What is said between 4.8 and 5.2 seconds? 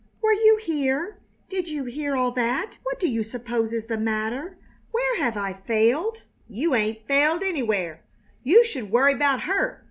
Where